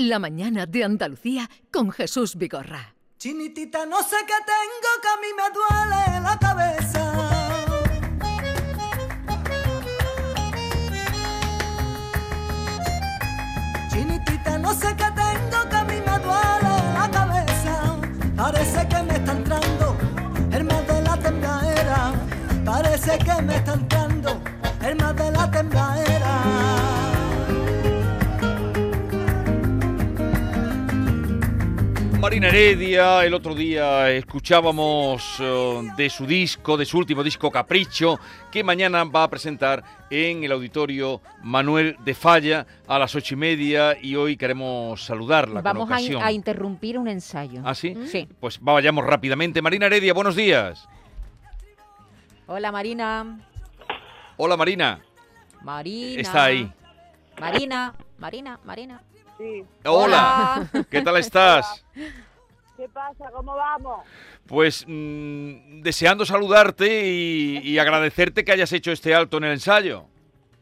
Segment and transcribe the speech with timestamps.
[0.00, 2.94] La mañana de Andalucía con Jesús Vigorra.
[3.18, 7.02] Chinitita, no sé qué tengo que a mí me duele la cabeza.
[13.90, 17.96] Chinitita, no sé qué tengo que a mí me duele la cabeza.
[18.36, 19.96] Parece que me está entrando
[20.52, 22.12] el mal de la tembladera.
[22.64, 24.40] Parece que me está entrando
[24.80, 26.17] el mal de la tembladera.
[32.28, 38.20] Marina Heredia, el otro día escuchábamos eh, de su disco, de su último disco Capricho,
[38.50, 43.38] que mañana va a presentar en el auditorio Manuel de Falla a las ocho y
[43.38, 45.62] media y hoy queremos saludarla.
[45.62, 46.22] Vamos con a, ocasión.
[46.22, 47.62] a interrumpir un ensayo.
[47.64, 47.96] ¿Ah, sí?
[48.06, 48.28] Sí.
[48.38, 49.62] Pues vayamos rápidamente.
[49.62, 50.86] Marina Heredia, buenos días.
[52.46, 53.40] Hola Marina.
[54.36, 55.00] Hola Marina.
[55.62, 56.20] Marina.
[56.20, 56.70] Está ahí.
[57.40, 59.00] Marina, Marina, Marina.
[59.38, 59.64] Sí.
[59.84, 60.68] Hola.
[60.90, 61.84] ¿Qué tal estás?
[62.76, 63.30] ¿Qué pasa?
[63.32, 64.04] ¿Cómo vamos?
[64.46, 70.04] Pues mm, deseando saludarte y, y agradecerte que hayas hecho este alto en el ensayo.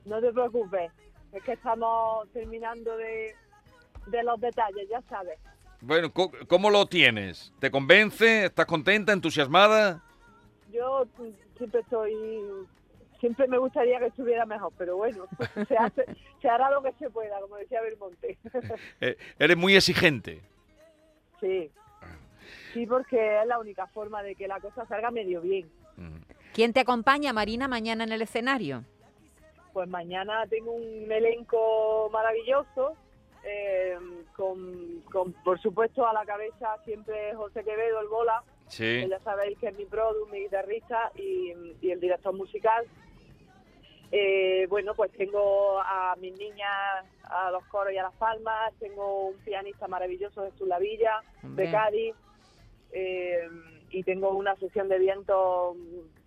[0.04, 0.90] No te preocupes.
[1.32, 3.34] Es que estamos terminando de,
[4.06, 5.38] de los detalles, ya sabes.
[5.80, 7.52] Bueno, co- ¿cómo lo tienes?
[7.58, 8.46] ¿Te convence?
[8.46, 10.02] ¿Estás contenta, entusiasmada?
[10.72, 11.06] Yo
[11.58, 12.14] siempre estoy...
[13.20, 15.26] Siempre me gustaría que estuviera mejor, pero bueno,
[15.68, 16.04] se, hace,
[16.40, 18.38] se hará lo que se pueda, como decía Belmonte.
[19.00, 20.40] Eh, eres muy exigente.
[21.40, 21.70] sí.
[22.72, 25.66] Sí, porque es la única forma de que la cosa salga medio bien.
[25.96, 26.18] Mm.
[26.52, 28.84] ¿Quién te acompaña, Marina, mañana en el escenario?
[29.72, 32.94] Pues mañana tengo un elenco maravilloso,
[33.44, 33.96] eh,
[34.34, 39.02] con, con, por supuesto a la cabeza siempre José Quevedo, el bola, Sí.
[39.02, 42.84] que ya sabéis que es mi produ, mi guitarrista y, y el director musical.
[44.12, 49.28] Eh, bueno, pues tengo a mis niñas, a los coros y a las palmas, tengo
[49.28, 51.66] un pianista maravilloso, Jesús Lavilla, Hombre.
[51.66, 52.14] de Cádiz,
[52.92, 53.48] eh,
[53.90, 55.76] y tengo una sesión de viento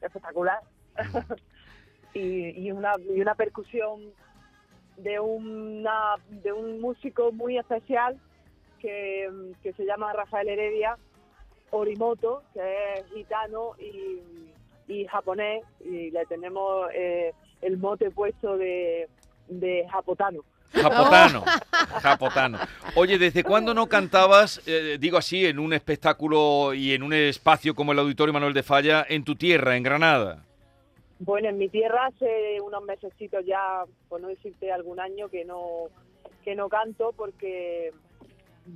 [0.01, 0.59] espectacular
[2.13, 4.11] y, y una, y una percusión
[4.97, 8.19] de, una, de un músico muy especial
[8.79, 9.29] que,
[9.63, 10.97] que se llama Rafael Heredia,
[11.71, 14.21] Orimoto, que es gitano y,
[14.91, 19.07] y japonés, y le tenemos eh, el mote puesto de,
[19.47, 20.41] de japotano.
[20.71, 21.43] Japotano.
[22.01, 22.59] Japotano.
[22.95, 27.73] Oye, ¿desde cuándo no cantabas, eh, digo así, en un espectáculo y en un espacio
[27.73, 30.45] como el Auditorio Manuel de Falla, en tu tierra, en Granada?
[31.19, 35.87] Bueno, en mi tierra hace unos mesecitos ya, por no decirte algún año, que no,
[36.45, 37.91] que no canto porque,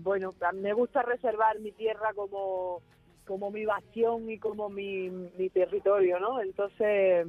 [0.01, 2.81] bueno, me gusta reservar mi tierra como,
[3.25, 6.41] como mi bastión y como mi, mi territorio, ¿no?
[6.41, 7.27] Entonces,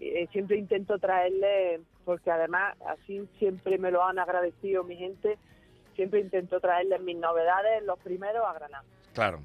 [0.00, 5.38] eh, siempre intento traerle, porque además así siempre me lo han agradecido mi gente,
[5.94, 8.84] siempre intento traerles mis novedades, los primeros a Granada.
[9.16, 9.42] Claro.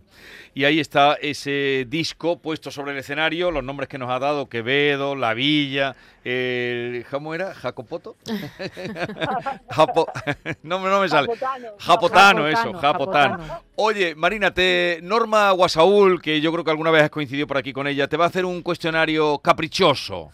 [0.53, 4.49] Y ahí está ese disco puesto sobre el escenario, los nombres que nos ha dado,
[4.49, 5.95] Quevedo, La Villa,
[6.25, 7.05] el...
[7.09, 7.53] ¿Cómo era?
[7.53, 8.17] ¿Jacopoto?
[9.69, 10.07] Japo...
[10.63, 11.27] no, me- no me sale.
[11.29, 11.67] Japotano.
[11.79, 12.73] Japotano, eso.
[12.73, 13.61] Japotano.
[13.75, 17.71] Oye, Marina, te, Norma Guasaúl, que yo creo que alguna vez has coincidido por aquí
[17.73, 20.31] con ella, te va a hacer un cuestionario caprichoso,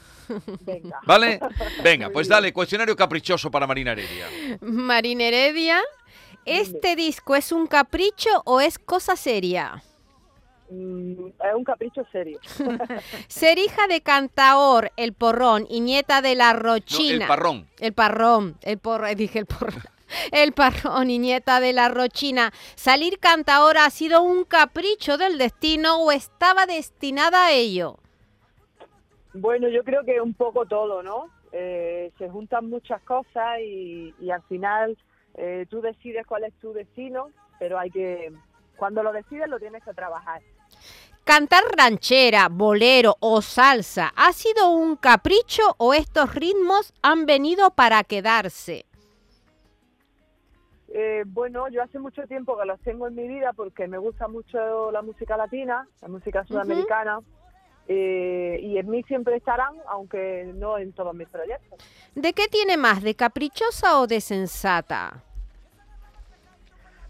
[0.62, 1.00] Venga.
[1.06, 1.40] ¿vale?
[1.84, 4.25] Venga, pues dale, cuestionario caprichoso para Marina Heredia.
[4.62, 5.80] Marina Heredia,
[6.47, 9.84] ¿este disco es un capricho o es cosa seria?
[10.69, 12.40] Mm, es un capricho serio.
[13.28, 17.25] Ser hija de Cantaor, el porrón, y nieta de la No, Rochina.
[17.25, 17.68] el parrón.
[17.80, 19.84] El parrón, el porro, dije el porrón.
[20.31, 22.53] El parrón y nieta de la Rochina.
[22.75, 27.97] ¿Salir Cantaor ha sido un capricho del destino o estaba destinada a ello?
[29.34, 31.30] Bueno, yo creo que un poco todo, ¿no?
[31.52, 34.97] Eh, se juntan muchas cosas y, y al final
[35.38, 38.34] eh, tú decides cuál es tu destino, pero hay que,
[38.75, 40.42] cuando lo decides lo tienes que trabajar.
[41.24, 48.03] ¿Cantar ranchera, bolero o salsa ha sido un capricho o estos ritmos han venido para
[48.03, 48.86] quedarse?
[50.88, 54.28] Eh, bueno, yo hace mucho tiempo que los tengo en mi vida porque me gusta
[54.28, 57.19] mucho la música latina, la música sudamericana,
[57.90, 61.78] eh, y en mí siempre estarán, aunque no en todos mis proyectos.
[62.16, 65.24] ¿De qué tiene más, de caprichosa o de sensata?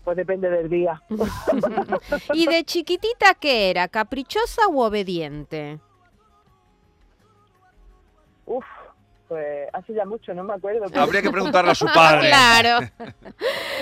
[0.08, 1.02] Pues depende del día.
[2.34, 5.80] ¿Y de chiquitita qué era, caprichosa u obediente?
[8.46, 8.64] Uf,
[9.28, 10.86] pues hace ya mucho, no me acuerdo.
[10.88, 12.30] pero Habría que preguntarle a su padre.
[12.30, 12.88] Claro.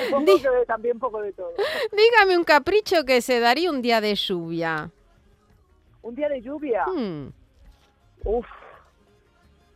[0.10, 1.54] supongo Di- que también un poco de todo.
[1.92, 4.90] Dígame un capricho que se daría un día de lluvia.
[6.02, 6.86] Un día de lluvia.
[6.88, 7.28] Hmm.
[8.24, 8.48] Uf.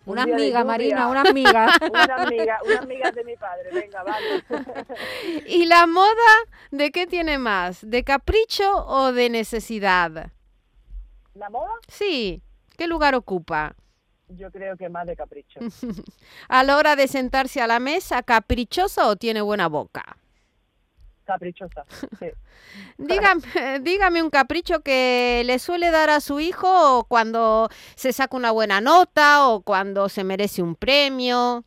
[0.06, 0.64] Un Una amiga.
[0.64, 1.68] Marina, una amiga.
[1.92, 4.44] Una amiga, una amiga de mi padre, venga, vale.
[5.48, 6.32] ¿Y la moda
[6.72, 7.80] de qué tiene más?
[7.88, 10.32] ¿De capricho o de necesidad?
[11.36, 11.72] ¿La moda?
[11.88, 12.42] Sí,
[12.78, 13.76] ¿qué lugar ocupa?
[14.30, 15.60] Yo creo que más de capricho.
[16.50, 20.18] A la hora de sentarse a la mesa, ¿caprichoso o tiene buena boca?
[21.30, 21.86] Caprichosa,
[22.18, 22.26] sí.
[22.98, 23.42] Dígame,
[23.82, 28.82] dígame un capricho que le suele dar a su hijo cuando se saca una buena
[28.82, 31.64] nota o cuando se merece un premio.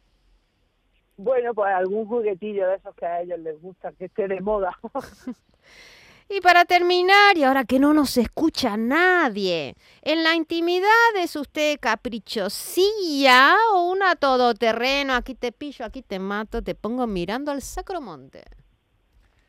[1.16, 4.76] Bueno, pues algún juguetillo de esos que a ellos les gusta, que esté de moda.
[6.28, 11.78] Y para terminar, y ahora que no nos escucha nadie, ¿en la intimidad es usted
[11.78, 15.12] caprichosilla o una todoterreno?
[15.12, 18.44] Aquí te pillo, aquí te mato, te pongo mirando al sacromonte.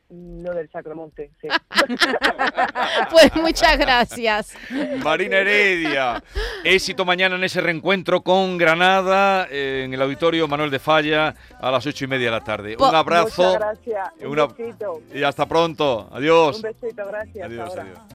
[0.09, 1.47] Lo del Sacromonte, sí.
[3.09, 4.53] Pues muchas gracias.
[5.03, 6.23] Marina Heredia,
[6.63, 11.71] éxito mañana en ese reencuentro con Granada eh, en el auditorio Manuel de Falla a
[11.71, 12.75] las ocho y media de la tarde.
[12.77, 14.09] Po- Un abrazo Muchas gracias.
[14.21, 15.01] Un una- besito.
[15.13, 16.09] y hasta pronto.
[16.11, 16.57] Adiós.
[16.57, 17.45] Un besito, gracias.
[17.47, 17.91] Adiós, hasta ahora.
[17.93, 18.07] adiós.